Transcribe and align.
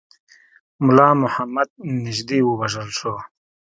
مُلا 0.85 1.09
محمد 1.21 1.69
نیژدې 2.03 2.39
ووژل 2.43 2.89
شو. 2.97 3.13